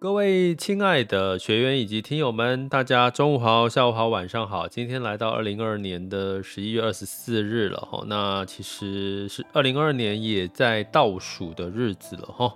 [0.00, 4.68] 各位亲爱的学员以及听友们，大家中午好、下午好、晚上好。
[4.68, 12.54] 今天来到二零二二年的十一月二十四日了哈，那其实是二零二二年也在倒数的日子了哈，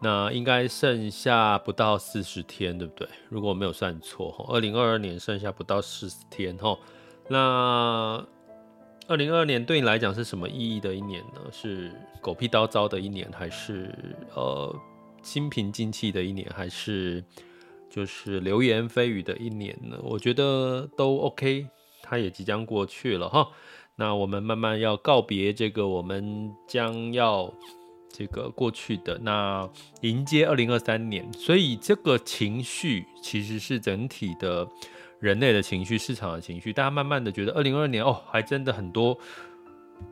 [0.00, 3.06] 那应该剩下不到四十天，对不对？
[3.28, 6.78] 如果我没有算错，二零二二年剩下不到四十天哈。
[7.28, 8.24] 那
[9.08, 11.40] 二零二二年对你来讲是什么意义的一年呢？
[11.52, 13.94] 是狗屁倒灶的一年，还是
[14.34, 14.74] 呃？
[15.22, 17.24] 心平静气的一年，还是
[17.88, 19.98] 就是流言蜚语的一年呢？
[20.02, 21.66] 我觉得都 OK，
[22.02, 23.48] 它也即将过去了哈。
[23.94, 27.52] 那我们慢慢要告别这个我们将要
[28.10, 29.68] 这个过去的，那
[30.00, 31.30] 迎接二零二三年。
[31.32, 34.66] 所以这个情绪其实是整体的
[35.20, 39.16] 人类的情绪、市场的情绪，大家慢慢的觉得二零二二年哦，还真的很多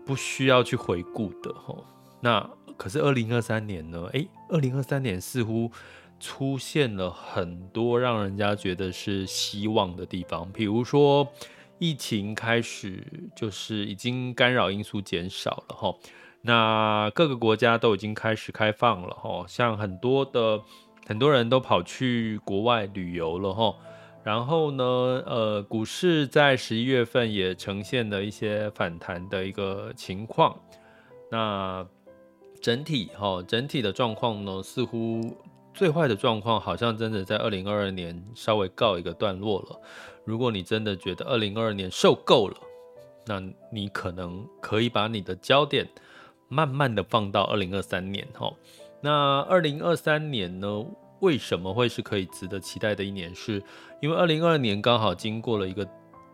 [0.05, 1.75] 不需要去回顾的哈。
[2.21, 4.09] 那可是二零二三年呢？
[4.15, 5.71] 诶，二零二三年似乎
[6.19, 11.29] 出现了很多让人家觉得是希望的地方，比如说
[11.79, 15.95] 疫情开始就是已经干扰因素减少了哈，
[16.41, 20.59] 那各个国家都已经开始开放了哈，像很多的
[21.07, 23.77] 很多人都跑去国外旅游了哈，
[24.25, 24.85] 然后呢，
[25.27, 30.59] 呃，股市在十一月份也呈现了一些反弹的一个情况，
[31.31, 31.87] 那。
[32.61, 35.37] 整体哈，整体的状况呢，似乎
[35.73, 39.81] 最坏的状况好像真的在二零二二年稍微告一个段落了。
[40.25, 42.57] 如果你真的觉得二零二二年受够了，
[43.27, 45.89] 那你可能可以把你的焦点
[46.49, 48.53] 慢慢的放到二零二三年哈。
[49.01, 50.85] 那二零二三年呢，
[51.21, 53.35] 为什么会是可以值得期待的一年？
[53.35, 53.63] 是
[54.03, 55.89] 因为二零二二年刚好经过了一个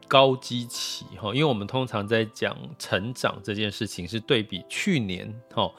[0.09, 5.71] 高基期哈，因为我们通常在讲成长这件事情是对比去年哈。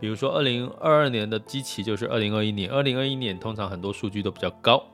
[0.00, 2.70] 比如说，二零二二年的基期就是二零二一年。
[2.70, 4.84] 二零二一年通常很多数据都比较高，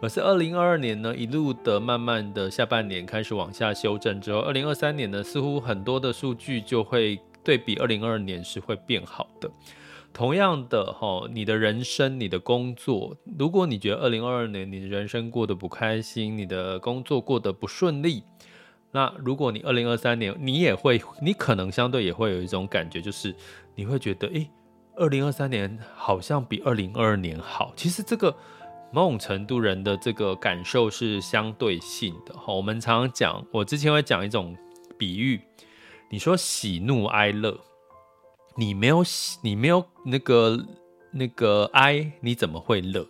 [0.00, 9.50] 可是二零二二年呢，一路的慢慢的下半年开始往下修正之后，二零二三年呢，似乎很多的数据就会对比二零二二年是会变好的。
[10.12, 18.22] 同样的哈，你的人生、你的工作，如果你觉得二零二二年你的人生过得不开心，你的工作过得不顺利，
[18.94, 23.34] 那如果你二零二三年你也会，你可能相对也会有一种感觉，就是。
[23.76, 24.48] 你会觉得，诶，
[24.94, 27.72] 二零二三年好像比二零二二年好。
[27.74, 28.32] 其实这个
[28.92, 32.32] 某种程度人的这个感受是相对性的。
[32.34, 34.56] 哈，我们常常讲，我之前会讲一种
[34.96, 35.40] 比喻，
[36.08, 37.58] 你说喜怒哀乐，
[38.54, 40.64] 你没有喜，你没有那个
[41.10, 43.04] 那个哀，你怎么会乐？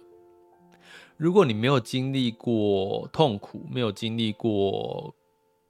[1.18, 5.14] 如果你没有经历过痛苦，没有经历过。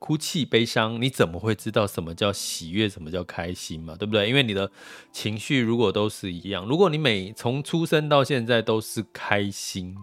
[0.04, 3.96] 哭泣、悲伤，你怎么会知道什么叫喜悦，什么叫开心嘛？
[3.98, 4.28] 对不对？
[4.28, 4.70] 因为你的
[5.10, 9.96] 情绪如果都是一样，如果你每从出生到现在都是开心，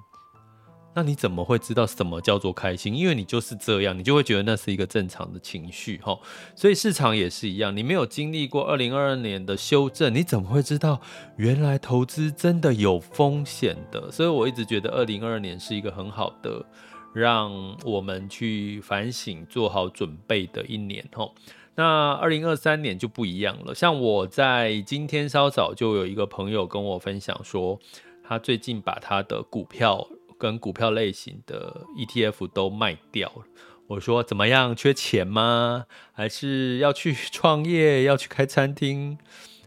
[0.96, 2.96] 那你怎么会知道什么叫做开心？
[2.96, 6.18] 因为你就是这样，你就会觉得那是一个正常的情绪哈。
[6.56, 11.00] 所以市场也是一样，你没有经历过二零二二年的修正，你怎么会知道
[11.38, 14.12] 原来投资真的有风险的？
[14.12, 16.66] 所以我一直觉得二零二二年是一个很好的。
[17.14, 21.34] 让我们去反省、做好准备的一年吼。
[21.76, 23.74] 那二零二三年就不一样了。
[23.74, 27.80] 像我在今天稍早就有一个朋友跟我分享说，
[28.24, 33.46] 他最近把他的股票跟股票类型的 ETF 都卖掉了。
[33.88, 34.76] 我说怎么样？
[34.76, 35.86] 缺钱吗？
[36.14, 38.04] 还是要去创业？
[38.04, 39.18] 要去开餐厅？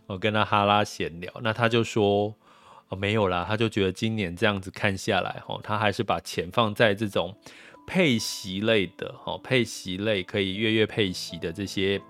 [0.06, 2.35] 我跟他哈拉闲聊，那他就说
[2.94, 7.37] 哦，没有啦，他就觉得今年这样子看下来，他还是把钱放在这种
[7.87, 12.00] 配息类的，配息类可以月月配息的这些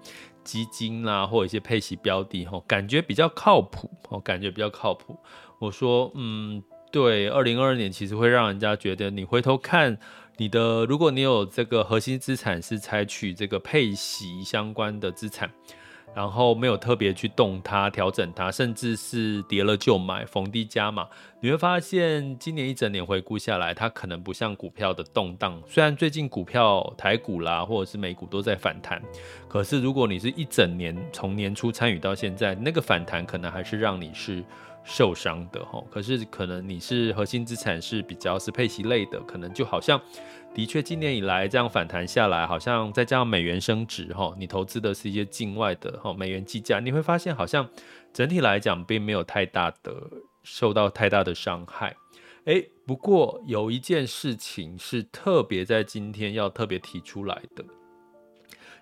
[0.44, 5.18] 基金啦，或者一些配息标的，感觉比较靠谱，哦，感觉比较靠谱。
[5.58, 9.98] 我说，嗯，对，二零二二年其实会让人家觉得，你回头看。
[10.36, 15.48] 你的，如果你有这个核心资产是采取这个配息相关的资产，
[16.14, 21.08] 然后没有特别去动它、调整它，甚至是跌了就买、逢低加码，
[21.40, 25.60] 你会发现今年一整年回顾下来，它可能不像股票的动荡。
[25.68, 29.02] 虽然最近股票台股啦，或者是美股都在反弹，
[29.48, 34.42] 可是如果你是一整年从年初参与到现在，那个反弹可能还是让你是。
[34.86, 39.98] 受伤的哈，可是可能你是核心资产是比较是配息类的，可能就好像
[40.54, 47.68] 的确今年以来这样反弹下来，好像再加上美元升值哈，你投资的是一些境外的哈美元计价，你会发现好像
[48.12, 49.92] 整体来讲并没有太大的
[50.44, 51.96] 受到太大的伤害。
[52.44, 57.64] 诶，不过有一件事情是特别在今天要特别提出来的。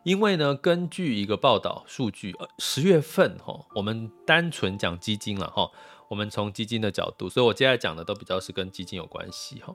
[0.03, 5.71] 因为呢，根据一个报道数据，呃，十月份哈，我们单纯讲基金了哈，
[6.09, 9.75] 我们从基金的角度，所以我接下来讲的都比较是跟基金有关系哈。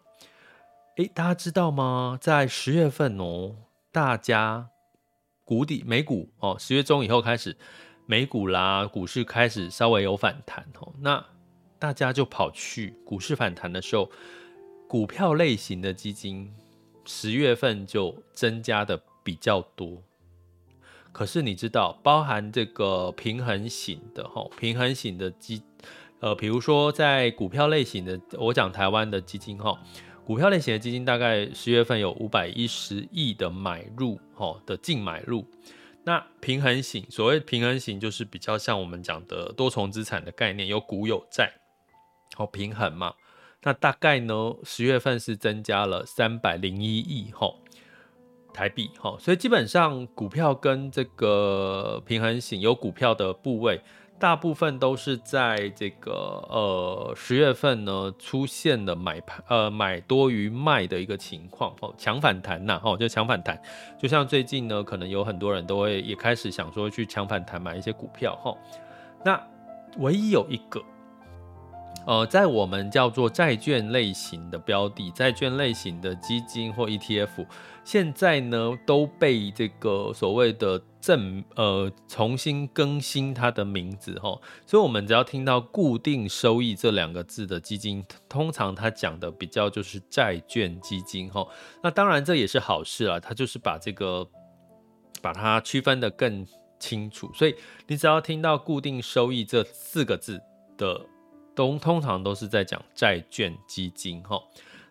[0.98, 2.18] 诶，大家知道吗？
[2.20, 3.56] 在十月份哦，
[3.92, 4.70] 大家
[5.46, 7.56] 谷底美股哦，十月中以后开始，
[8.08, 11.24] 美股啦，股市开始稍微有反弹哦，那
[11.78, 14.10] 大家就跑去股市反弹的时候，
[14.88, 16.52] 股票类型的基金
[17.06, 20.02] 十月份就增加的比较多。
[21.12, 25.62] 可是你知道，包含这个平衡型的哈，平衡型的基，
[26.22, 29.80] 呃，比如说在股票类型的，我讲台湾的基金哈，
[30.28, 35.46] 股票类型的基金大概十月份有五百一十亿的买入哈的净买入，
[36.04, 41.54] 那平衡型，所谓平衡型就是比较像我们讲的多重资产的概念，有股有债，
[42.36, 43.14] 好平衡嘛，
[43.64, 47.50] 那大概呢十月份是增加了三百零一亿哈。
[48.54, 53.80] 台币，好，所以基本上股票跟这个平衡型有股票的部位，
[54.20, 56.12] 大部分都是在这个
[56.50, 63.62] 呃十月份呢出现了买盘，呃买多于卖的一个情况，哦，强反弹呐，哦，就强反弹，
[63.98, 68.58] 就像最近呢，可能有很多人都会也开始想说去强反弹买一些股票，哈，
[69.24, 69.42] 那
[70.00, 70.82] 唯一有一个。
[72.08, 77.46] 呃，在我们叫做债券类型的标的、债券类型的基金或 ETF，
[77.84, 91.46] 现在呢都被这个所谓的正呃重新更新它的名字哈，所以我们只要听到固定收益这两个字的基金，通常它讲的比较就是债券基金哈。
[91.84, 94.26] 那当然这也是好事啊，它就是把这个
[95.22, 96.48] 把它区分得更
[96.80, 97.54] 清楚，所以
[97.86, 100.40] 你只要听到固定收益这四个字
[100.78, 101.06] 的。
[101.58, 104.40] 都通常都是在讲债券基金哈，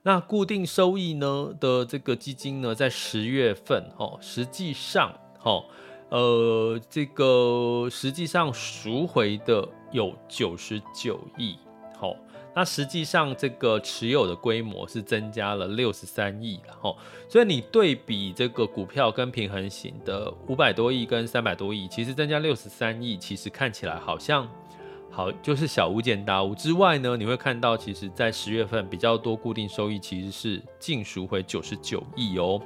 [0.03, 5.65] 那固定收益呢的这个基金呢，在十月份哈，实际上哈，
[6.09, 11.57] 呃，这个实际上赎回的有九十九亿，
[11.97, 12.17] 好，
[12.53, 16.97] 那实际上这个持有的规模是增加了六十三亿了哈，
[17.29, 24.49] 所以你对比这个股票跟平衡型的五百多亿跟三百多亿，其实增加六十三亿，其实看起来好像。
[25.17, 32.61] 好，就是小巫见大巫之外呢，你会看到，其实，在十月份比较多固定收益，其实是净赎回九十九亿哦。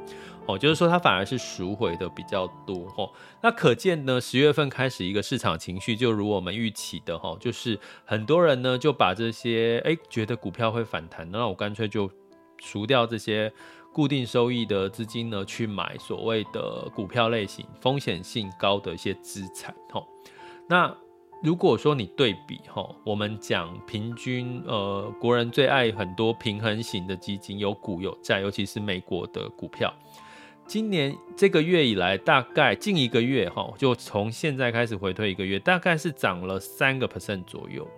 [0.46, 3.08] 哦，就是说它反而是赎回的比较多哦。
[3.40, 12.10] 那可见呢，十月份开始一个市场情绪，就如我们预期的哈，就是很多人呢就把这些哎觉得股票会反弹，那我干脆就
[12.58, 13.52] 赎掉这些
[13.92, 20.04] 固定收益的资金呢，去买所谓的股票类型风险性高的一些资产哦。
[20.68, 20.92] 那
[21.42, 29.92] 如果说你对比哈，我们讲平均，呃，国人最爱很多平衡型的基金，有股有债，尤其是美国的股票。
[30.66, 37.88] 今年这个月以来，大概近一个月哈，就从现在开始回退一个月，大概是涨了三个 percent 左右。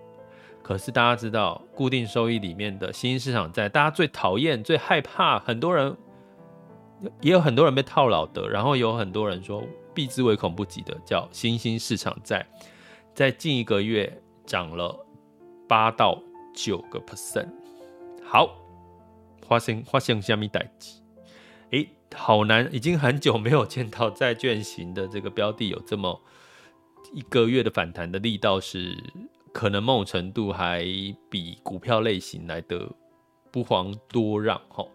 [0.62, 5.94] 可是大家知道，固定收益里面的新兴市场债，大家最讨厌、最害怕，很多人
[7.20, 12.46] 也有很多人被套牢的，然后有很多人说避之唯恐不及的，叫新兴市场债。
[13.14, 15.06] 在近一个月涨了
[15.68, 16.18] 八到
[16.54, 17.48] 九个 percent，
[18.24, 18.56] 好，
[19.46, 21.00] 发生发生什么代志？
[21.70, 26.20] 诶，好难，已经很久没有见到债券型的这个标的有这么
[27.12, 28.96] 一个月的反弹的力道，是
[29.52, 30.84] 可能某种程度还
[31.28, 32.88] 比股票类型来的
[33.50, 34.86] 不遑多让哈。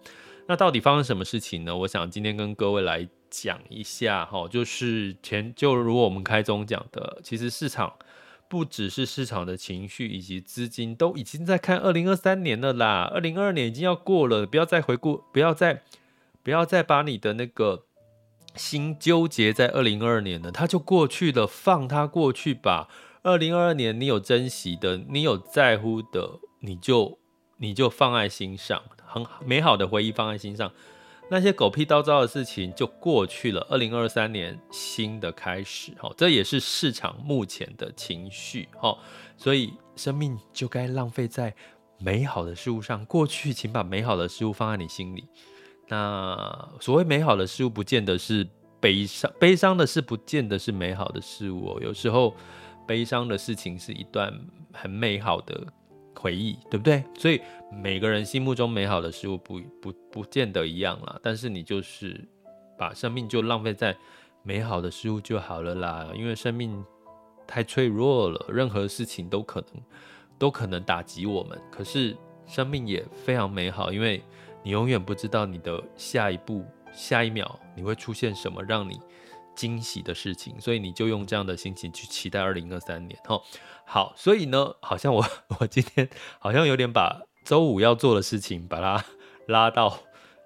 [0.48, 1.76] 那到底发生什么事情呢？
[1.76, 7.94] 我想今天跟各位来讲一下哈，就是前就如我们开宗讲的，其实市场
[8.50, 15.84] 不只是市场的情绪以及资金都已经在看二零二三年了啦，二零二二年已经要过了，不要再回顾，不要再
[16.44, 17.84] 不要再把你的那个。
[18.56, 22.88] 心纠结在二零二二年呢，它就过去了，放它过去吧。
[23.22, 27.20] 二零二二年，你有珍惜的，你有在乎的，你就
[27.58, 30.72] 你就放在心上，很美好的回忆放在心上。
[31.29, 33.65] 那些狗屁倒灶的事情就过去了。
[33.69, 38.98] 二零二三年新的开始，哈，这也是市场目前的情绪，哈。
[39.36, 41.53] 所以生命就该浪费在
[42.00, 43.05] 美好的事物上。
[43.05, 45.25] 过去，请把美好的事物放在你心里。
[45.89, 48.48] 那所谓美好的事物，不见得是
[48.79, 51.79] 悲伤；悲伤的事，不见得是美好的事物哦。
[51.81, 52.36] 有时候，
[52.88, 54.34] 悲伤的事情是一段
[54.74, 55.65] 很美好的
[56.18, 57.04] 回忆，对不对？
[57.18, 57.40] 所以
[57.72, 61.20] 每个人心目中美好的事物不不不见得一样啦。
[61.22, 62.28] 但是你就是
[62.78, 63.96] 把生命就浪费在
[64.44, 66.84] 美好的事物就好了啦，因为生命
[67.46, 69.84] 太脆弱了，任何事情都可能
[70.38, 71.58] 都可能打击我们。
[71.72, 74.24] 可是生命也非常美好，因为。
[74.64, 79.00] 你永远不知道你的下一步、下一秒你会出现什么让你
[79.58, 83.20] 惊喜的事情，所以你就用这样的心情去期待二零二三年。
[83.26, 83.42] 哈，
[83.86, 85.26] 好，所以呢，好像我
[85.60, 89.04] 我今天好像有点把周五要做的事情把它
[89.48, 90.00] 拉到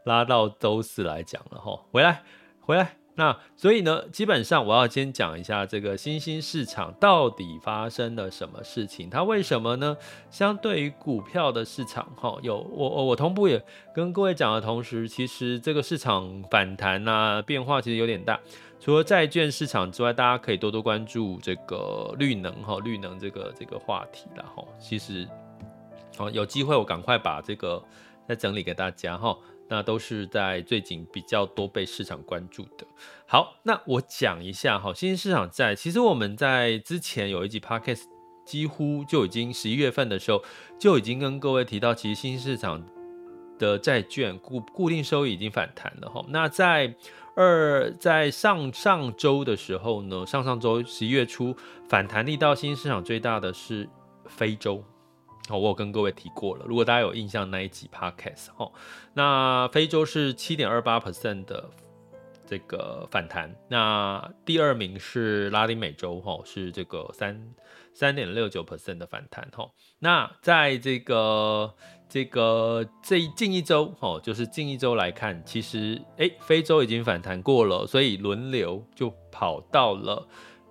[0.05, 1.59] 拉到周四来讲了。
[1.59, 2.23] 哈，回来，
[2.61, 3.00] 回来。
[3.21, 9.95] 那所以呢，基本上我要先讲一下这个新兴市场到底发生了什么事情，它为什么呢？
[10.31, 13.63] 相对于股票的市场，哈，有我我我同步也
[13.93, 18.39] 跟各位讲的同时，其实这个市场反弹啊，变化其实有点大。
[18.79, 24.65] 除了债券市场之外，大家可以多多关注这个绿能哈，绿能这个这个话题了哈。
[24.79, 25.27] 其实，
[26.17, 27.83] 哦，有机会我赶快把这个
[28.27, 29.37] 再整理给大家哈。
[29.71, 32.85] 那都是在最近比较多被市场关注的。
[33.25, 35.73] 好，那我讲一下哈，新兴市场债。
[35.73, 38.03] 其实我们在之前有一集 podcast，
[38.45, 40.43] 几乎就已经十一月份的时候
[40.77, 42.85] 就已经跟各位提到，其实新兴市场
[43.57, 46.21] 的债券固固定收益已经反弹了哈。
[46.27, 46.93] 那在
[47.37, 51.55] 二在上上周的时候呢，上上周十一月初
[51.87, 53.87] 反弹力道新兴市场最大的是
[54.25, 54.83] 非洲。
[55.49, 56.65] 哦，我有跟各位提过了。
[56.67, 58.71] 如果大家有印象，那一集 podcast 哦，
[59.13, 61.69] 那非洲是七点二八 percent 的
[62.45, 67.53] 这个反弹，那第二名是拉丁美洲，哈，是这个三
[67.93, 69.69] 三点六九 percent 的反弹，哈。
[69.99, 71.73] 那在这个
[72.07, 80.25] 这个这近一周，哈，就是近一周来看，其实诶，非洲已经反弹过了，所以轮流就跑到了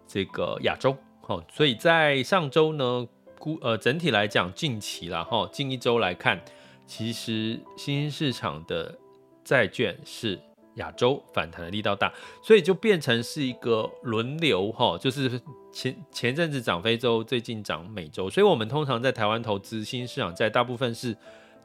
[0.06, 1.42] 这个亚洲，哈。
[1.52, 3.06] 所以在上周呢。
[3.40, 6.38] 估呃，整体来讲，近期啦哈，近一周来看，
[6.86, 8.98] 其实新兴市场的
[9.42, 10.38] 债券是
[10.74, 15.40] 亚洲反弹的力道大，所以就变成是一个轮流哈，就是
[15.72, 21.16] 前前阵子涨非洲，最近涨美洲，所以我们通常在台湾投资新兴市场债，大部分是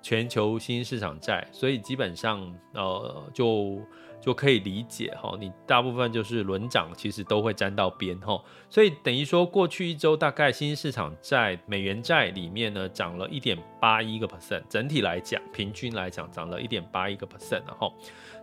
[0.02, 2.42] 全球新兴市场债，所以基本上
[2.74, 3.78] 呃就。
[4.22, 17.94] 就可以理解哈，你大部分就是轮涨，其实都会沾到边哈，所以等于说过去一周大概新兴市场在美元债里面呢涨了一点八一个 percent，整体来讲平均来讲涨了一点八一个 percent 然后，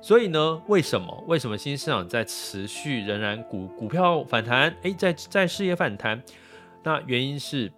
[0.00, 6.22] 所以呢为什么为什么新兴市场在持续仍然股股票反弹，诶，在在事业反弹，
[6.82, 7.72] 那原因是。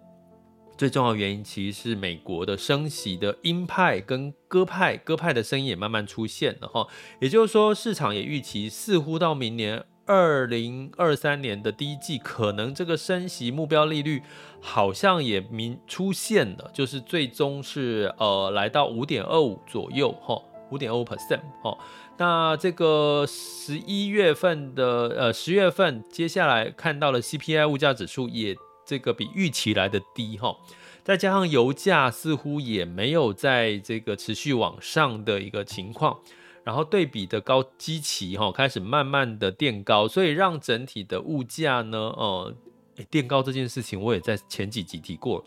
[0.77, 6.85] 最重要原因其实是美国的升息的鹰派跟鸽派，鸽派的声音也慢慢出现了哈。
[7.21, 14.21] 也就是说，市场也预期，似乎到明年二零二三年的第一季，可能这个升息目标利率
[14.59, 20.41] 好像也明出现了，就是最终是呃来到五点二五左右哈，
[20.71, 21.77] 五点二五 percent 哈。
[22.17, 28.57] 那这个十一月份的呃十月份，接下来看到了 CPI 物价指数也。
[28.85, 30.55] 这个比预期来的低哈，
[31.03, 36.19] 再加上油价似乎也没有在这个持续往上的一个情况，
[36.63, 42.53] 然后对比的高基期哈开始慢慢的垫高，所以让整体的物价呢，呃，
[43.09, 45.43] 垫高这件事情我也在前几集提过，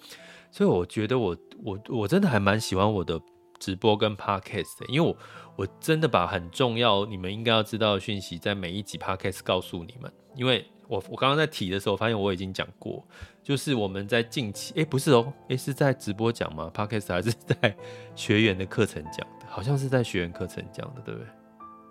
[0.50, 3.20] 所以我觉得我我我真的还蛮喜欢我的
[3.58, 5.16] 直播跟 podcast 的，因为我
[5.56, 10.66] 我真的把很重要你们应该要知道的讯息在每一集 podcast 告诉你们，因为。
[10.88, 13.06] 我我刚刚在提的时候，发现我已经讲过，
[13.42, 17.76] 就是我们在近期，哎，不是哦，哎，是在直播讲吗？Podcast 还是在
[18.16, 19.46] 学员的课程讲的？
[19.50, 21.28] 好像是在学员课程讲的，对不对？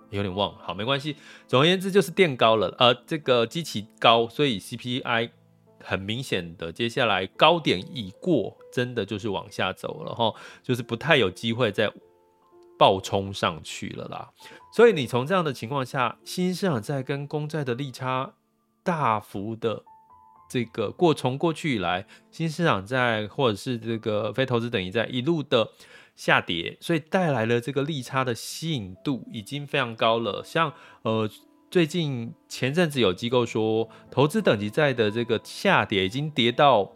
[0.10, 1.16] 有点忘了，好，没关系。
[1.46, 5.30] 总而言之，就是垫高了，呃，这个机器高，所以 CPI
[5.84, 11.92] 很明显的，接下来高点已过，真的就是往下走了哈，就是不太有机会再
[12.78, 14.32] 暴冲上去了啦。
[14.74, 18.34] 所以你从这样的情况下，新市场债跟公债的利差
[18.84, 19.84] 大幅的
[20.50, 25.72] 这个过从过去以来，新市场债或者是这个非投资等级债一路的
[26.16, 30.44] 下跌，所以带来了这个利差的吸引度已经非常高了。
[30.44, 31.30] 像呃。
[31.70, 36.94] 最近前阵子有机构说，投资等级债的这个下跌已经跌到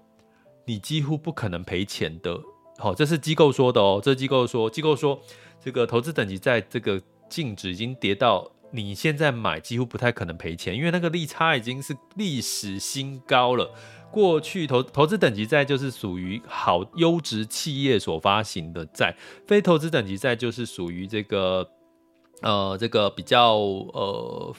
[0.65, 2.39] 你几乎不可能赔钱的。
[2.77, 3.99] 好，这是机构说的哦。
[4.01, 5.19] 这机构说，机构说
[5.61, 13.69] 这个投资等级债这个净值已经跌到你现在买几乎不太可能赔钱，因为那个利差已经是历史新高了。
[14.09, 19.13] 过去投投资等级债就是属于好优质企业所发行的债，
[19.45, 21.69] 非投资等级债就是属于这个。
[22.41, 23.53] 呃，这个比较
[23.93, 24.53] 呃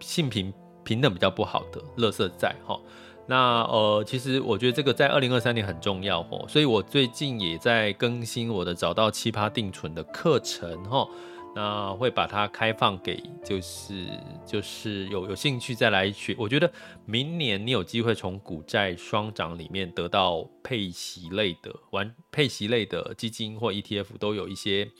[0.00, 0.52] 性平
[0.82, 2.80] 平等比较不好的垃圾债哈，
[3.26, 11.06] 那呃其实我觉得这个在二零二三年很重要哦，所以我最近也在更新我的找到奇葩定存的课程哈，
[11.54, 14.06] 那会把它开放给就是
[14.46, 16.72] 就是有有兴趣再来学，我觉得
[17.04, 24.90] 明年你有机会从股债双涨里面得到配息类的玩配息类的基金或 ETF 都有一些。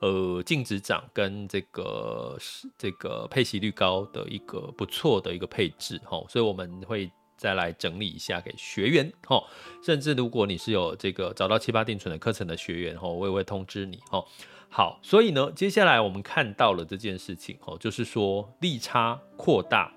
[0.00, 9.42] 呃，净值涨跟这个是这个配息率高的一个不错的一个配置哈，所以我们会再来整理一下给学员哈，
[9.82, 14.22] 甚至如果你是有这个找到七八定存的课程的学员哈，我也会通知你哈。
[14.68, 19.90] 好，所以呢，接下来我们看到了这件事情哈，就是说利差扩大，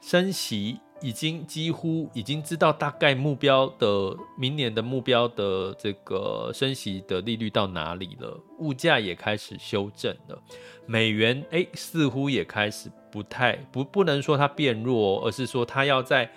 [0.00, 0.80] 升息。
[1.00, 10.42] 已经几乎已经知道大概目标的明年的目标的这个升息的利率到哪里了，物价也开始修正了，
[10.86, 16.30] 美元诶似乎也开始不太不不能说它变弱，而是说它要在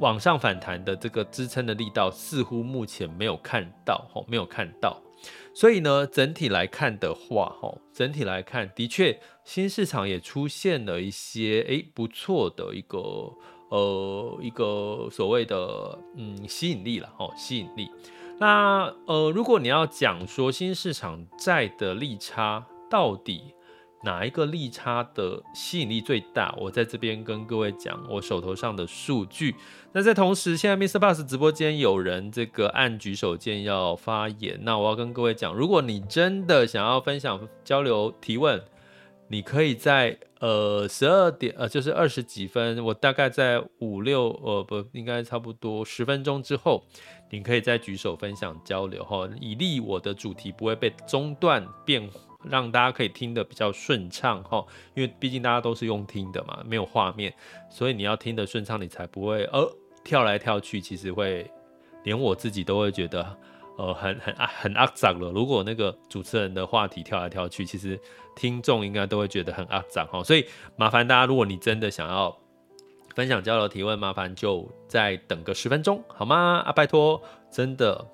[0.00, 5.00] 往上反弹的这个支撑的力道似乎目前没有看到，吼没有看到。
[5.54, 13.32] 所以呢，整体来看的话，哈，整体来看，的确，新市场也出现了一些，诶，不错的一个，
[13.74, 17.90] 呃，一个所谓的，嗯，吸引力了，哦，吸引力。
[18.38, 23.52] 那，呃，如果你要讲说新市场债的利差到底，
[24.04, 26.54] 哪一个利差的吸引力最大？
[26.56, 29.56] 我在这边跟各位讲我手头上的数据。
[29.92, 38.62] 那在同时，现在 MixerBox 直播间有人这个按举手键要发言，那我要跟各位讲，如果你真的想要分享、交流、提问，
[39.28, 46.84] 你可以在呃十二点呃就是二十几分，我大概在五六呃不应该差不多十分钟之后，
[47.30, 52.08] 你可以再举手分享交流哈，以利我的主题不会被中断变。
[52.46, 54.62] 让大家可以听得比较顺畅哈，
[54.94, 57.32] 因为毕竟大家都是用听的嘛，没有画面，
[57.70, 59.66] 所以你要听得顺畅，你才不会呃
[60.04, 61.50] 跳来跳去，其实会
[62.02, 63.34] 连我自己都会觉得
[63.76, 65.30] 呃很很很肮脏了。
[65.30, 67.98] 如果那个主持人的话题跳来跳去，其实
[68.36, 70.22] 听众应该都会觉得很肮脏哈。
[70.22, 72.36] 所以麻烦大家，如果你真的想要
[73.14, 76.62] 分享交流提问，麻烦就再等个十分钟好吗？
[76.66, 78.06] 啊，拜托，真的。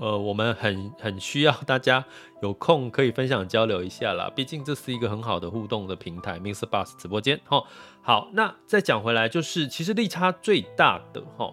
[0.00, 2.02] 呃，我们很很需要大家
[2.40, 6.66] 有空可以分享交流一下啦，毕竟这是一个很好的互动的平台，Mr.
[6.66, 7.62] Bus 直播间齁。
[8.00, 11.52] 好，那再讲回来，就是其实利差最大的齁，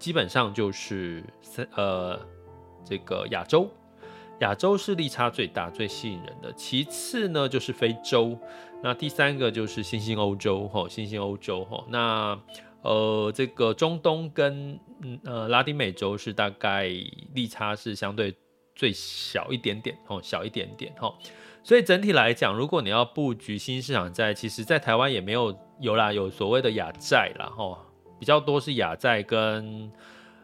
[0.00, 2.18] 基本上就是三呃
[2.84, 3.68] 这个亚洲，
[4.40, 6.52] 亚洲是利差最大、最吸引人的。
[6.52, 8.38] 其次呢就是非洲，
[8.82, 11.84] 那第三个就是新兴欧洲齁，新兴欧洲齁。
[11.88, 12.38] 那
[12.82, 14.78] 呃，这个中东跟
[15.24, 16.86] 呃拉丁美洲是大概
[17.32, 18.36] 利差是相对
[18.74, 21.14] 最小一点点哦，小一点点哦。
[21.62, 27.78] 所以整体来讲，如果你要布局新市场债，其实在台湾也没有有啦，有所谓的亚债啦哈，
[28.20, 29.90] 比较多是亚债跟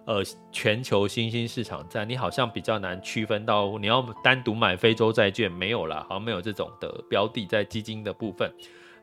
[0.07, 8.53] 呃全球新兴市场债，你好像比较难区分到你要单独买非洲债券没有啦，好像没有这种的标的在基金的部分。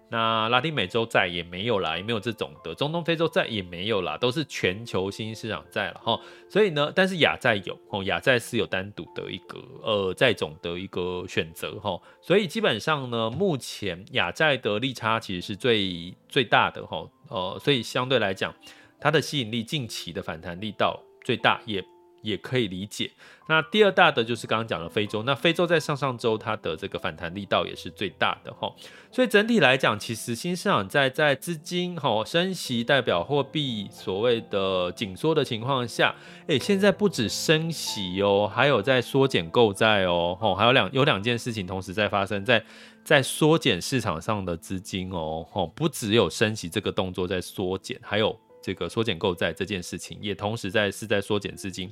[0.10, 6.18] 那拉丁美洲债也没有啦，也没有这种的，中东非洲债也没有啦，都是全球新兴市场债了哈。
[6.48, 12.00] 所以呢，但是亚债有哦，亚债是有单独的一个呃债种的一个选择哈。
[12.22, 18.56] 所以基本上呢，目前亚债的利差其实是最最大的哈，呃，所以相对来讲，
[19.00, 21.84] 它的吸引力近期的反弹力道最大也。
[22.24, 23.10] 也可以理解。
[23.48, 28.70] 那第二大的就是刚刚讲的非洲，那非洲在上上周它的这个反弹力道也是最大的哈。
[29.12, 36.16] 所以整体来讲，其实新市场在在资金哈升息代表货币所谓的紧缩的情况下，
[36.48, 42.62] 诶，现在不止升息哦，还有在缩减购债哦，吼，还有两有两件事情同时在发生，在
[43.06, 48.38] 在缩减市场上的资金哦，吼，不只有升息这个动作在缩减，还有。
[48.62, 51.92] 这个缩减购债这件事情，也同时在是在缩减资金，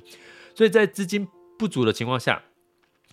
[0.54, 1.26] 所以在资金
[1.58, 2.42] 不足的情况下，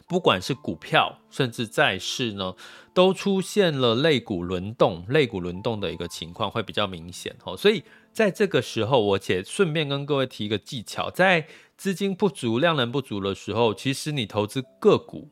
[0.08, 2.56] 不管是股票甚至债市呢，
[2.94, 7.56] 都出现了类股轮动、类股轮动的一个情况，会比较明显哦。
[7.56, 15.30] 所以在这个时候，我且顺便跟各位提一个技巧，在资金不足、量能不足的时候，其实你投资个股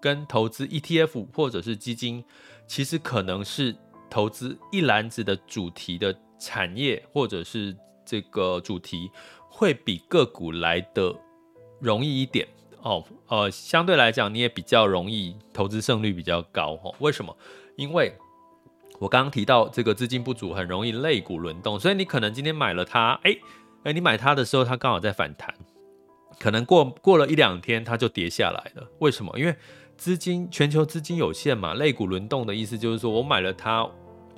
[0.00, 2.24] 跟投资 ETF 或者是基金，
[2.66, 3.74] 其实可能是
[4.10, 9.10] 投资一篮子的主题的产业或者是这个主题，
[9.48, 11.14] 会比个股来的
[11.80, 12.46] 容易一点
[12.82, 13.04] 哦。
[13.28, 16.94] 呃，相对来讲，你也比较容易投资胜率比较高哦。
[17.00, 17.36] 为什么？
[17.76, 18.12] 因为
[18.98, 23.36] 我刚刚提到这个资金不足，很容易类股轮动，所以你可能今天买了它，哎。
[23.84, 25.54] 哎，你买它的时候，它刚好在反弹，
[26.40, 28.84] 可能过过了一两天，它就跌下来了。
[28.98, 29.32] 为什么？
[29.38, 29.54] 因为
[29.96, 33.88] 资金全球资金有限嘛，类股轮动的意思就是说我买了它，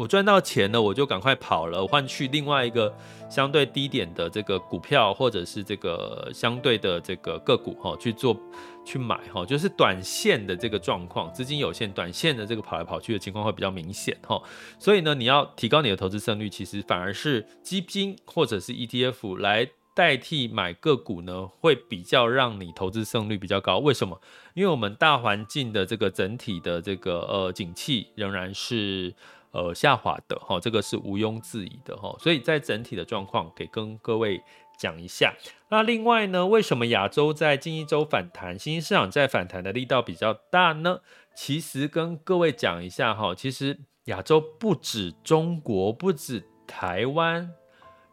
[0.00, 2.90] 我赚到钱了，我就赶快跑了，换去另外一个
[3.28, 8.34] 相对低点的这个股票，或者是这个相对的这个个股哈去做
[8.82, 14.42] 去买哈，就是短线的这个状况，资金有限，短线的这个跑来跑去的情况会比较明显哈。
[14.78, 23.76] 所以呢，你要提高你的投资胜率，其实反而是基金或者是 ETF 来代替买个股呢，会比较让你投资胜率比较高。
[23.76, 24.18] 为什么？
[24.54, 29.12] 因为我们大环境的这个整体的这个呃景气仍然是。
[29.52, 34.40] 呃，下滑的哈，这个是毋庸置疑的哈，所以在整体的状况，给跟各位
[34.78, 35.34] 讲一下。
[35.70, 41.00] 那另外呢，为什么亚洲在近一周反弹，新兴市场在反弹的力道比较大呢？
[41.34, 47.52] 其实跟各位讲一下哈，其实亚洲不止中国，不止台湾，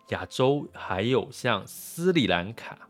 [0.09, 2.89] 亚洲还有像斯里兰卡，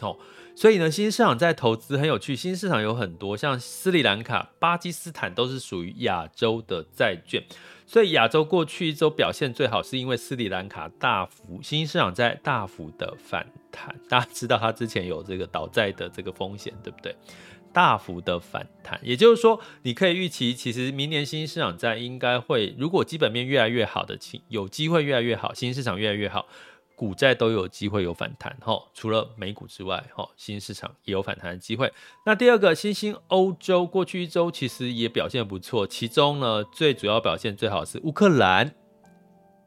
[0.00, 0.18] 好。
[0.56, 2.36] 所以呢，新兴市场在投资很有趣。
[2.36, 7.42] 新兴市场有很多，像斯里兰卡、巴基斯坦都是属于亚洲的债券。
[7.86, 13.94] 所以亚洲过去一周表现最好，是因为斯里兰卡大幅新兴市场在大幅的反弹。
[14.08, 17.14] 大家知道它之前有这个倒债的这个风险，对不对？
[17.72, 26.46] 大幅的反弹，也就是说，你可以预期，其实明年新兴市场债应该会，如果基本面越来越好的情，有机会越来越好，新兴市场越来越好。
[26.96, 31.92] 股债都有机会有反弹，哈，除了美股之外，哈，新兴市场也有反弹的机会。
[32.24, 38.74] 那第二个，新兴欧洲过去一周其实也表现不错，其中呢，最主要表现最好是乌克兰。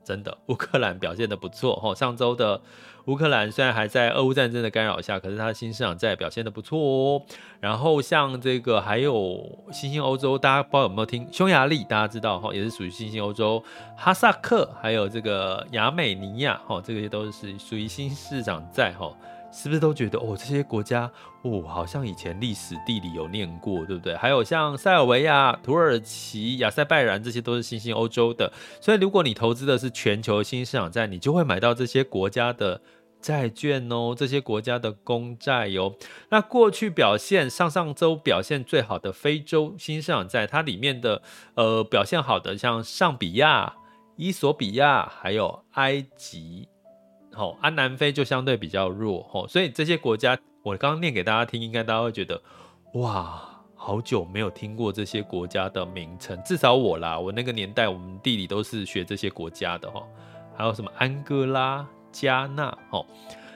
[0.07, 1.93] 真的， 乌克兰表现的不错哈。
[1.93, 2.61] 上周的
[3.07, 7.21] 乌克兰虽然还在俄乌战争的干扰下，可是它的新市场债表现的不错哦。
[7.59, 11.27] 然后像这个还有新兴欧洲，大家不知道有没有听？
[11.29, 13.61] 匈牙利大家知道哈，也是属于新兴欧洲。
[13.97, 19.13] 哈萨克还有这个亚美尼亚哈，这个也都是属于新兴市场债哈。
[19.51, 21.09] 是不是都觉得哦，这些国家
[21.41, 24.15] 哦，好像以前历史地理有念过，对不对？
[24.15, 28.51] 还有像塞尔维亚、土耳其、亚塞拜然，这些都是新兴欧洲的。
[28.81, 32.81] 所以，如果你投资的是全球新兴市场债，你就会买到这些国家的
[33.19, 35.95] 债券哦，这些国家的公债哟。
[36.29, 41.21] 那过去表现上上周表现最好的非洲新兴市场债，它里面的
[41.55, 43.73] 呃表现好的，像尚比亚、
[44.17, 46.67] 伊索比亚，还有埃及。
[47.37, 52.41] 哦，啊，南非就相对比较弱，哦，所以这些国家我刚刚念给大家听，应该大家会觉得，
[52.95, 53.39] 哇，
[53.75, 60.07] 好久没有听过这些国家的名称，至少我啦，我那个年代，我们地理都是学这些国家的，吼，
[60.55, 63.05] 还有什么安哥拉、加纳，哦，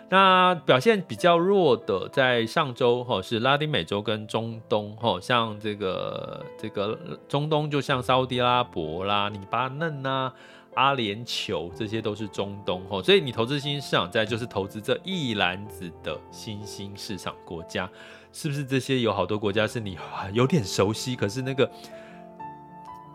[0.09, 10.31] 那表现比较弱的，在上周，哈，是拉丁美洲跟中东，哈，像这个这个中东，就像沙乌地拉伯啦、黎巴嫩呐。
[10.75, 17.89] 阿联酋，这些都是中东哦，所以你投资新兴市场债就是投资这一篮子的新兴市场国家，
[18.31, 18.63] 是不是？
[18.63, 19.97] 这些有好多国家是你
[20.33, 21.69] 有点熟悉，可是那个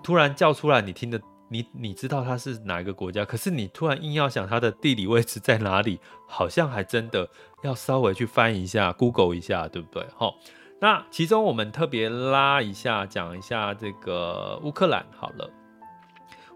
[0.02, 7.28] 突然叫出来，你听的，你你知道它是哪一个国家，可是你突然硬要想它的地理位置在哪里，好像还真的
[7.62, 10.06] 要稍微去翻一下，Google 一下，对不对？
[10.16, 10.34] 好，
[10.80, 15.50] 那其中我们特别拉一下，讲一下这个乌克兰好了。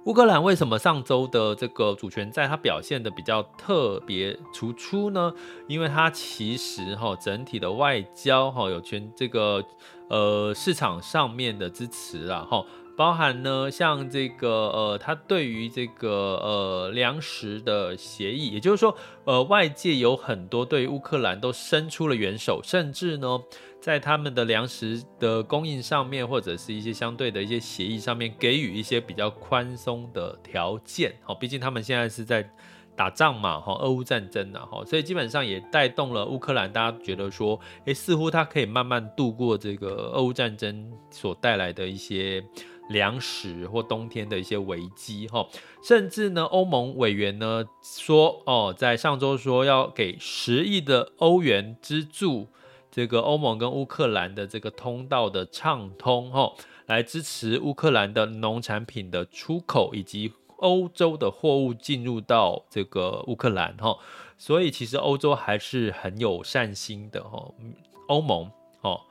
[0.04, 5.32] 乌克兰为什么上周的这个主权债它表现的比较特别突出呢？
[5.68, 9.62] 因为它其实哈整体的外交哈有全这个
[10.08, 12.64] 呃市场上面的支持啊哈，
[12.96, 16.08] 包含呢像这个呃它对于这个
[16.42, 23.38] 呃粮食的协议，也就是说呃外界有很多对乌克兰都伸出了援手，甚至呢。
[23.80, 31.14] 在他们的粮食的供应上面，或者是一些相对的一些协议上面，给予一些比较宽松的条件。
[31.22, 32.46] 好，毕竟他们现在是在
[32.94, 42.44] 打仗嘛，哈，俄乌战争啊，哈，所以基本上也带动了乌克兰，大家觉得说，诶，似乎他可以慢慢度过这个俄乌战争所带来的一些
[42.90, 45.48] 粮食或冬天的一些危机，哈，
[45.82, 52.48] 甚至呢，欧盟委员呢说，哦，在上周说要给十亿的欧元资助。
[52.90, 56.52] 这个欧盟跟乌克兰的这个通道的畅通，哈，
[56.86, 63.96] 来支持乌克兰的农产品的出口以及欧洲的货物进入到这个乌克兰，哈。
[64.36, 67.52] 所以其实欧洲还是很有善心的，哈。
[68.08, 68.50] 欧盟，
[68.80, 69.02] 哦，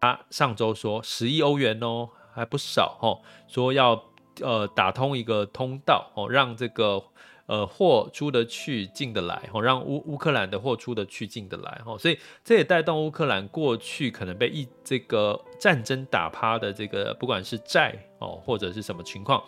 [0.00, 4.02] 他上周说十亿欧元哦，还不少，哈，说要
[4.40, 7.02] 呃打通一个通道，哦，让这个。
[7.48, 19.42] 呃，货出得去，进得来，吼，让乌乌克兰的货出得去，进得来，吼，所以这也带动乌克兰过去可能被一这个战争打趴的这个，不管是债哦，或者是什么情况，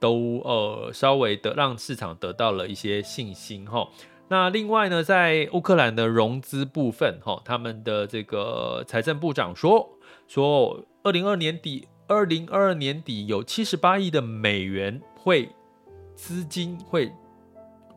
[0.00, 3.90] 都呃稍微的让市场得到了一些信心，吼。
[4.28, 15.50] 那另外呢，在乌克兰的融资部分，哈，他们的这个财政部长说，说二零二年底，二零二二年底有七十八亿的美元会
[16.14, 17.12] 资金会。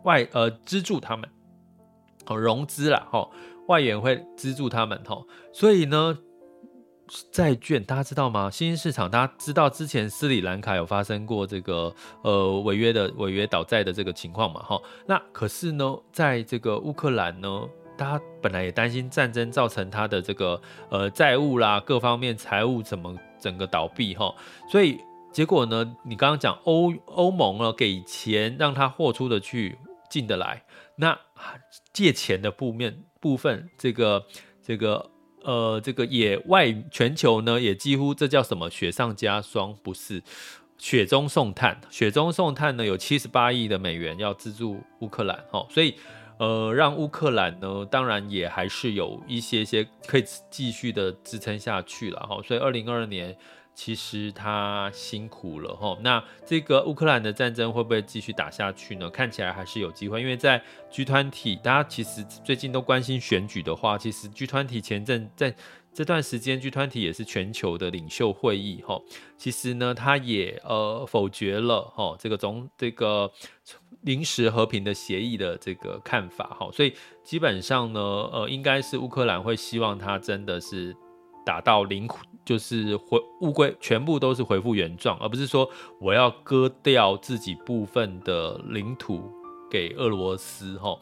[0.06, 1.30] 外呃资助他们，
[2.28, 3.30] 哦融资啦，哈
[3.68, 6.18] 外援会资助他们，哈所以呢
[7.32, 8.50] 债券大家知道吗？
[8.50, 24.34] 新兴市场大家知道之前斯里兰卡有发生过这个呃违约的违约倒债的这个情况嘛，哈那可是呢在这个乌克兰呢，大家本来也担心战争造成他的这个呃债务啦各方面财务怎么整个倒闭哈，
[24.70, 25.00] 所以
[25.32, 29.78] 结果呢你刚刚讲欧欧盟呢给钱让他货出的去。
[30.16, 30.64] 进得来，
[30.96, 31.20] 那
[31.92, 34.26] 借钱的部面部分，这个
[34.64, 35.12] 这个
[35.44, 40.24] 呃，这个也外全球呢，也几乎这叫什么雪上加霜，不是
[40.78, 41.82] 雪中送炭。
[41.90, 45.96] 雪中送炭呢，有七十八亿的美元要资助乌克兰，哦，所以
[46.38, 52.42] 呃，让乌克兰呢，当然也还是有一些些可以继续的支撑下去了，哈。
[52.44, 53.36] 所以二零二二年。
[53.78, 59.10] 其实他辛苦了哈，那这个乌克兰的战争会不会继续打下去呢？
[59.10, 65.54] 看起来还是有机会，因为在 G 团体大家其实最近都关心选举的话，其实 G 团体前阵在
[65.96, 69.02] 这段时间，G20 也是全球的领袖会议哈。
[69.38, 73.32] 其实呢，他也呃否决了哈这个总这个
[74.02, 80.96] 临时和平的协议的这个看法哈，所以基本上呢，呃，应该是乌克兰会希望他真的是。
[81.46, 85.70] 打到领土，就是回乌龟全部都是恢复原状，而不是说
[86.02, 89.32] 我要割掉自己部分的领土
[89.70, 90.98] 给俄罗斯哈。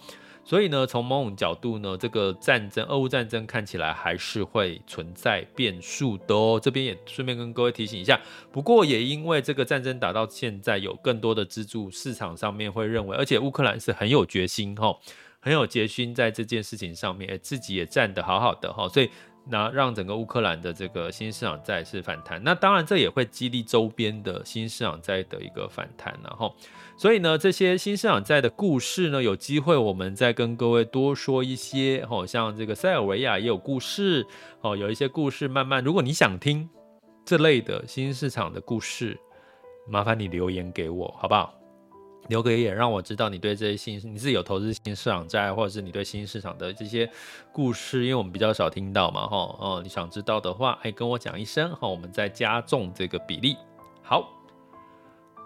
[0.45, 6.60] 所以呢，从某种角度呢，这个战争，俄乌战争看起来还是会存在变数的哦。
[6.62, 8.19] 这边也顺便跟各位提醒一下。
[8.51, 14.97] 不过也因为这个战争打到现在，有更多的资助，市场上面会认为，而且乌克兰是很有决心哈，
[15.39, 19.10] 很有决心在这件事情上面，自己也站得好好的哈，所以。
[19.45, 26.56] 那让整个乌克兰的这个新市场债是反弹，那当然这也会激励周边的新市场债的一个反弹，然后，
[26.95, 34.25] 所以呢，这些新市场债的故事呢，有机会我们再跟各位多说一些，哦，像这个塞尔维亚也有故事，
[34.62, 36.69] 哦，有一些故事慢慢，如果你想听
[37.25, 39.19] 这类的新市场的故事，
[39.89, 41.53] 麻烦你留言给我，好不好？
[42.27, 47.09] 留个言，让我知道你对这些新，你自己有投资新市场债，或者是你对新市场的这些
[47.51, 53.57] 故事，因为我们比较少听到嘛，哈，哦，你想知道的话，哎，跟我讲一声，哈，我们再加重这个比例。
[54.01, 54.27] 好，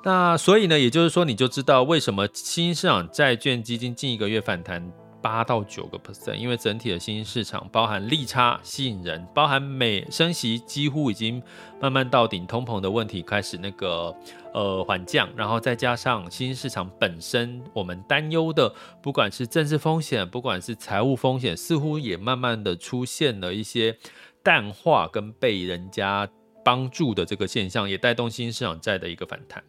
[0.04, 4.92] 那所以呢，也就是说，你就知道为什么新市场债券基金近一个月反弹。
[5.22, 11.42] 八到九个 percent，因为整体的新兴市场包含利差吸引人，包含美升息几乎已经
[11.80, 14.16] 慢慢到顶，通膨的问题开始那个
[14.54, 23.98] 呃缓降，然后再加上新兴市场本身我们担忧的，不管是政治风险，不管是财务风险，似乎也慢慢的出现了一些
[24.44, 26.30] 淡化跟被人家
[26.64, 29.64] 帮助的这个现象，也带动新兴市场债的一个反弹。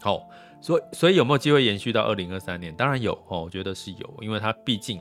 [0.00, 0.28] 好。
[0.64, 2.74] 所以，所以有没有机会延续到二零二三年？
[2.74, 4.98] 当然有哦，我觉得是有，因为它毕竟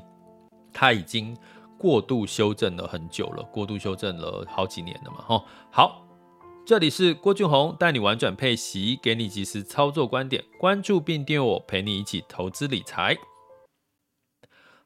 [0.74, 1.34] 它已经
[1.78, 5.24] 过度修正了很久了，过度修正了好几年了嘛。
[5.30, 6.06] 哦，好，
[6.66, 13.16] 这里是郭俊宏带你玩转配息，给你及时操作观点，关注并订阅我，陪你一起投资理财。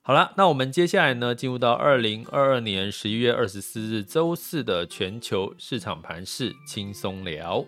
[0.04, 7.66] 好了，那我们接下来呢，进入到二零二二年十一月二十四日周四的全球市场盘势轻松聊。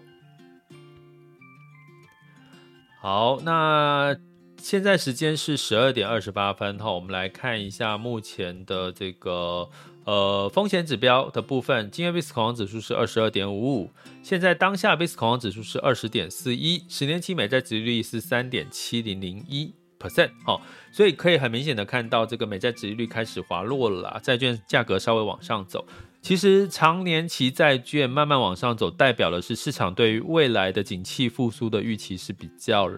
[3.01, 4.13] 好，那
[4.57, 9.69] 现在时间是十二点二十八分哈，我们来看一下目前的这个
[10.03, 11.89] 呃风险指标的部分。
[11.89, 13.89] 今日 VIX 恐慌指数是二十二点五五，
[14.21, 20.59] 现在当下 VIX 恐慌指数是二十点四一，十年期美债殖利率是三点七零零一 percent 哈，
[20.91, 25.85] 所以可以很明显的看到这个美债殖利率开始滑落了，债券价格稍微往上走。
[26.21, 32.91] 其实长年期债券慢慢往上走，代表的是市场对于未来的景气复苏的预期是比较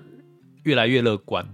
[0.63, 1.47] 越来越乐观。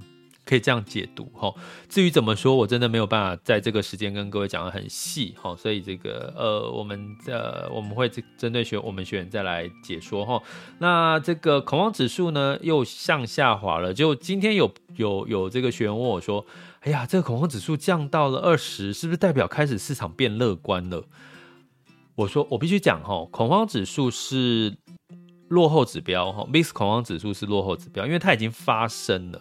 [0.45, 1.53] 可以这样解读哈。
[1.89, 5.53] 至于怎么说，我真的没有办法在这个时间跟各位讲得很细哈。
[5.57, 10.41] 所以这个呃，我们呃我们会针对学我们学员再来解说哈。
[10.79, 16.45] 那这个恐慌指数呢又向下滑了，就今天有有有这个学员问我说
[16.79, 21.03] ：“哎呀，这个恐慌指数降到了二十，是不是代表开始市场变乐观了？”
[22.17, 24.75] 我说我必须讲哈，恐慌指数是
[25.49, 29.39] 落后指标哈，VIX 恐慌指数是落后指标，因为它已经发生了。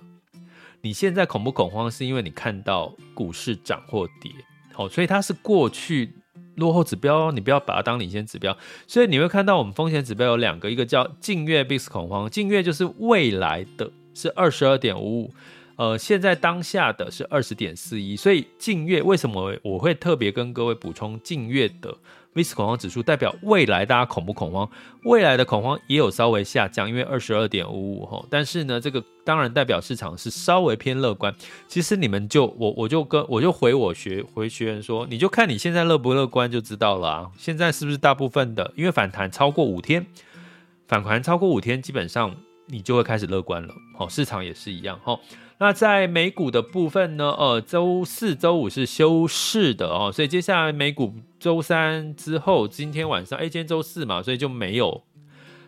[0.82, 4.30] 你现在恐不恐慌，是因为你看到股市涨或跌，
[4.74, 6.12] 好，所以它是过去
[6.56, 8.54] 落后指标，你不要把它当领先指标。
[8.86, 15.34] 所以你会看到我们风险指标有两个，一个叫近月 VIX 恐慌，近月就是未来的是二十二点五五，
[15.76, 21.96] 呃，现在当下的是二十点四一，所以近月为什么我会特别跟各位补充近月的
[22.36, 24.68] m i s 恐慌指数代表未来大家恐不恐慌？
[25.04, 28.22] 未来的恐慌也有稍微下降，因为二十二点五五哈。
[28.28, 31.34] 但是呢，这个当然代表市场是稍微偏乐观。
[31.66, 37.30] 其实你们就我我就跟我就回我学回学员说，你就看你现在乐不乐观就知道了啊。
[37.38, 40.06] 现在是不是大部分的，因为反弹超过五天，
[40.86, 43.72] 反弹超过五天，基本上你就会开始乐观了。
[43.96, 45.18] 好，市场也是一样哈。
[45.58, 47.30] 那在美股的部分呢？
[47.38, 55.02] 呃，周四、周五是休市的哦，所以接下来美股周三之后，今天晚上，哎，今天周四嘛，所以就没有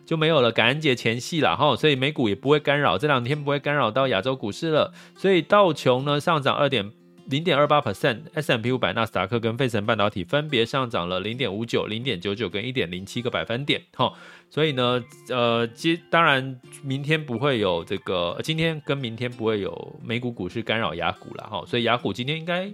[0.04, 6.90] 就没有了感恩节前夕了哈，所以美股也不会干扰，这两天不会干扰到亚洲股市了，所以道琼呢上涨二点。
[7.28, 14.10] 零点二八 percent，S&P 五百、纳斯达克跟费城半导体分别上涨了零点五九、零点九九跟一点零七个百分点，哈，
[14.48, 22.72] 所以呢，呃，接当然明天不会有这个，今天跟明天不会有美股股市干扰雅股了，哈，所以雅股今天应该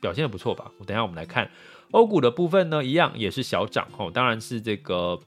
[0.00, 0.68] 表现的不错吧？
[0.78, 1.48] 我等一下我们来看
[1.92, 5.20] 欧股的部分呢，一样也是小涨，哈，当然是这个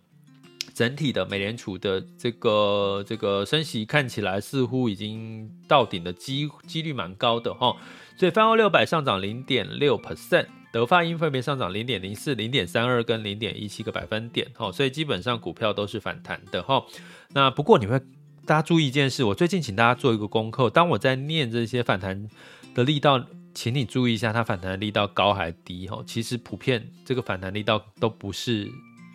[0.74, 7.78] 整体的美联储的这个这个升息看起来似乎已经到顶的机几率蛮高的，哈。
[8.20, 16.84] 所以泛欧六百上涨零点六 percent，德法英分别上涨零点零四、零点三二跟零点一七个百分点，哈，所以基本上股票都是反弹的，哈。
[17.30, 17.98] 那不过你会
[18.46, 22.28] 大家注意一件事，我最近请大家做一个功课，当我在念这些反弹
[22.76, 26.04] 的力道，请你注意一下它反弹的力道高还低，哈。
[26.06, 28.70] 其实普遍这个反弹力道都不是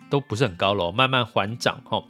[0.09, 2.03] 都不是很高了，慢慢缓涨，哈。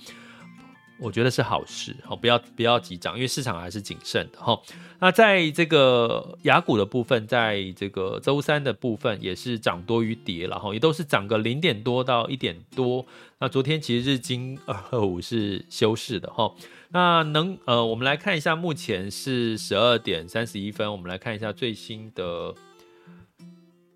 [0.98, 4.58] 我觉得是好事，好，不要不要急涨，因为市场还是谨慎的哈。
[5.00, 13.06] 那在这个雅股的部分，在这个周三的部分也是涨多于跌了哈，也都是涨个零点多到一点多。
[13.40, 16.56] 那昨天其实日经二二五是休市的哈。
[16.90, 22.56] 那能呃，我们来看一下，目前是十二点三十一分，我们来看一下最新的，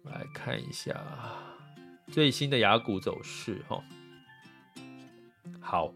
[0.03, 1.01] 来看一下
[2.11, 3.81] 最新的雅股走势哈。
[5.61, 5.93] 好。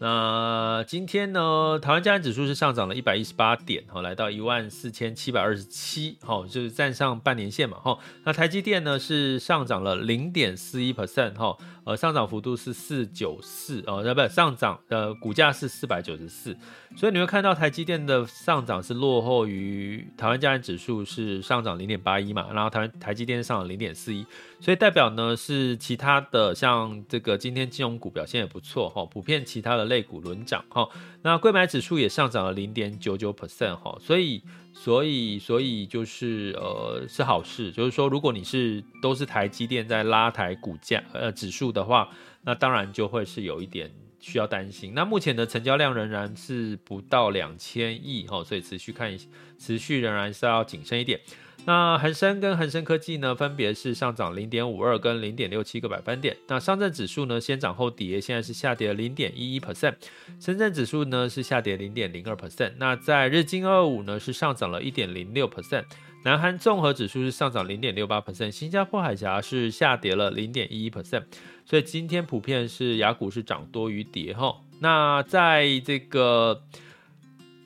[0.00, 7.98] 那今天呢，台湾加权指数是上涨了一百一十八点，哈，来到一万四千七百二十七，哈，就是站上半年线嘛，哈。
[8.22, 11.56] 那台积电呢是上涨了零点四一 percent，哈，
[11.88, 16.56] 呃，上涨幅度是四九四，哦，不，上涨，呃，股价是四百九十四，
[16.94, 24.24] 所以你会看到台积电的上涨是落后于台湾加权指数是上涨零点八一嘛，然后台台积电上涨零点四一，
[24.60, 29.88] 所以代表呢是其他的像这个今天金融股表现也不错，哈，普遍其他的。
[29.88, 30.86] 类股轮涨哈，
[31.22, 42.08] 那柜买指数也上涨了零点九九 percent 哈，所以所以所以就是呃是好事，就是说如果你是都是台积电在拉抬股价呃指数的话，
[42.42, 44.92] 那当然就会是有一点需要担心。
[44.94, 49.18] 那目前的成交量仍然是不到两千亿哈，所以持续看一
[49.58, 51.20] 持续仍然是要谨慎一点。
[51.64, 56.34] 那恒生跟恒生科技呢，分别是上涨零点五二跟零点六七个百分点。
[56.46, 59.94] 那上证指数呢，先涨后跌，现在是下跌零点一一 percent。
[60.40, 62.72] 深圳指数呢是下跌零点零二 percent。
[62.78, 65.84] 那在日经二五呢是上涨了一点零六 percent。
[66.24, 68.50] 南韩综合指数是上涨零点六八 percent。
[68.50, 71.24] 新加坡海峡是下跌了零点一一 percent。
[71.64, 74.60] 所以今天普遍是雅股是涨多于跌哈。
[74.80, 76.62] 那在这个。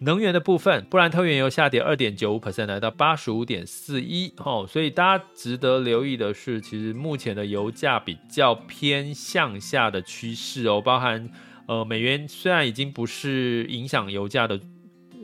[0.05, 4.31] 能源的部分，布兰特原油下跌二点九五 percent，来到八十五点四一。
[4.37, 11.31] 哈，所以大家值得留意的是，其实目前的油价比较偏向下的趋势哦，包含
[11.69, 14.59] 呃美元虽然已经不是影响油价的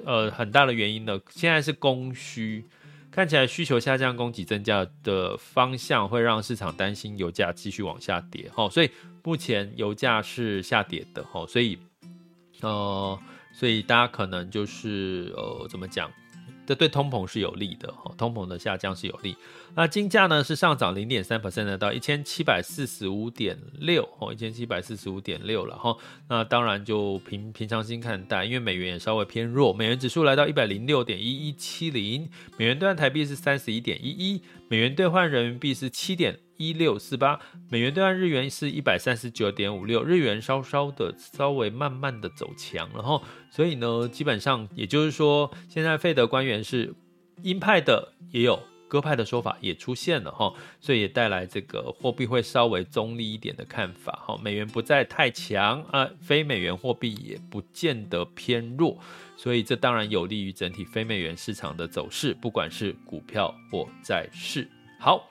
[0.04, 2.64] 呃很大的原因了，现在是供需
[3.18, 8.48] 看起来需求下降，供给增加的方向会让市场担心油价继续往下跌。
[8.54, 8.88] 哈，所以
[9.24, 11.24] 目前油价是下跌的。
[11.24, 11.76] 哈，所以
[12.60, 13.18] 呃。
[13.52, 16.08] 所以大家可能就是呃，怎么讲？
[16.68, 19.34] 这对通膨是有利的，通膨的下降是有利。
[19.74, 25.96] 那金价呢是上涨零点三 percent，到一千七百四十五点六，哦，一千七百四十五点六了哈。
[26.28, 37.40] 那当然就平平常心看待，因为美元也稍微偏弱，美元指数来到一百零六点一一七零，美元兑换台币是三十一点一一，美元兑换人民币是七点一六四八，
[37.70, 46.92] 美元兑换日元是一百三十九点五六，日元稍稍的稍微慢慢的走强，然后所以呢，基本上也就是说，现在费德官员是
[47.42, 58.98] 鹰派的，也有鸽派的说法也出现了哈，所以也带来这个货币会稍微中立一点的看法哈，美元不再太强啊，非美元货币也不见得偏弱，
[59.36, 64.68] 所以这当然有利于整体非美元市场的走势，不管是股票或债市。
[64.98, 65.30] 好。